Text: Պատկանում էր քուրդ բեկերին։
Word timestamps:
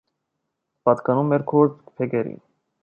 Պատկանում 0.89 1.31
էր 1.39 1.47
քուրդ 1.53 1.79
բեկերին։ 2.01 2.43